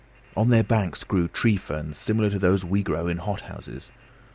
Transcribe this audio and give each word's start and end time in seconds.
On 0.35 0.49
their 0.49 0.63
banks 0.63 1.03
grew 1.03 1.27
tree 1.27 1.57
ferns 1.57 1.95
similar 1.95 2.31
to 2.31 2.39
those 2.39 2.65
we 2.65 2.81
grow 2.81 3.05
in 3.07 3.19
hothouses. 3.19 3.91